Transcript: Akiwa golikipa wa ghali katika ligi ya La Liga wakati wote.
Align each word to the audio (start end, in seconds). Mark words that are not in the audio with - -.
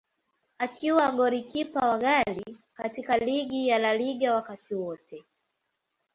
Akiwa 0.57 1.11
golikipa 1.11 1.87
wa 1.89 1.97
ghali 1.97 2.57
katika 2.73 3.17
ligi 3.17 3.67
ya 3.67 3.79
La 3.79 3.93
Liga 3.93 4.35
wakati 4.35 4.75
wote. 4.75 5.25